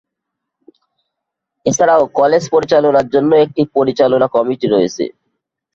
এছাড়াও 1.65 2.03
কলেজ 2.19 2.43
পরিচালনার 2.53 3.07
জন্য 3.13 3.31
একটি 3.45 3.61
পরিচালনা 3.75 4.27
কমিটি 4.35 4.67
রয়েছে। 4.69 5.03